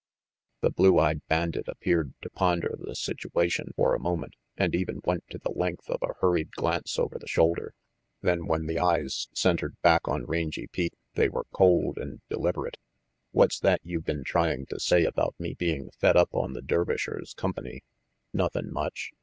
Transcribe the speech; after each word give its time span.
The 0.61 0.71
blue 0.71 0.97
eyed 0.97 1.21
bandit 1.27 1.67
appeared 1.67 2.15
to 2.23 2.31
ponder 2.31 2.75
the 2.75 2.95
situation 2.95 3.71
for 3.75 3.93
a 3.93 3.99
moment 3.99 4.35
and 4.57 4.73
even 4.73 4.99
went 5.05 5.23
to 5.29 5.37
the 5.37 5.51
length 5.51 5.89
RANGY 5.89 5.99
PETE 5.99 6.01
37 6.01 6.09
of 6.09 6.09
a 6.15 6.19
hurried 6.21 6.51
glance 6.53 6.97
over 6.97 7.19
the 7.19 7.27
shoulder. 7.27 7.75
Then 8.23 8.47
when 8.47 8.65
the 8.65 8.79
eyes 8.79 9.27
centered 9.35 9.79
back 9.83 10.07
on 10.07 10.25
Rangy 10.25 10.65
Pete 10.65 10.95
they 11.13 11.29
were 11.29 11.45
cold 11.53 11.99
and 11.99 12.21
deliberate. 12.29 12.77
"What's 13.31 13.59
that 13.59 13.81
you 13.85 14.01
been 14.01 14.23
trying 14.23 14.65
to 14.71 14.79
say 14.79 15.05
about 15.05 15.35
me 15.39 15.53
being 15.53 15.91
fed 15.99 16.17
up 16.17 16.33
on 16.33 16.53
the 16.53 16.63
Dervishers' 16.63 17.35
company?" 17.35 17.83
"Nothin' 18.33 18.73
much. 18.73 19.11